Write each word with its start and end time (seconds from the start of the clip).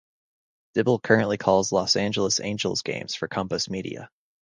Dibble 0.73 0.97
currently 0.97 1.37
calls 1.37 1.71
Los 1.71 1.95
Angeles 1.95 2.39
Angels 2.39 2.81
games 2.81 3.13
for 3.13 3.27
Compass 3.27 3.69
Media. 3.69 4.09